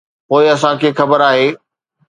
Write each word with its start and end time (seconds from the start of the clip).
پوء 0.29 0.45
اسان 0.53 0.75
کي 0.81 0.89
خبر 1.01 1.19
آهي. 1.29 1.47